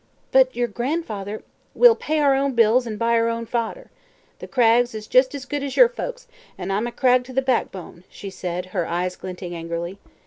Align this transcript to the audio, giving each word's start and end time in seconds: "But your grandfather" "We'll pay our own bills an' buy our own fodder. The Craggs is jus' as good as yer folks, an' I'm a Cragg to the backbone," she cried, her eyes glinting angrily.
"But 0.31 0.55
your 0.55 0.67
grandfather" 0.67 1.43
"We'll 1.75 1.93
pay 1.95 2.17
our 2.21 2.33
own 2.33 2.53
bills 2.53 2.87
an' 2.87 2.97
buy 2.97 3.19
our 3.19 3.27
own 3.27 3.45
fodder. 3.45 3.91
The 4.39 4.47
Craggs 4.47 4.95
is 4.95 5.05
jus' 5.05 5.35
as 5.35 5.45
good 5.45 5.61
as 5.61 5.77
yer 5.77 5.87
folks, 5.89 6.27
an' 6.57 6.71
I'm 6.71 6.87
a 6.87 6.91
Cragg 6.91 7.23
to 7.25 7.33
the 7.33 7.39
backbone," 7.39 8.03
she 8.09 8.31
cried, 8.31 8.65
her 8.73 8.87
eyes 8.87 9.15
glinting 9.15 9.53
angrily. 9.53 9.99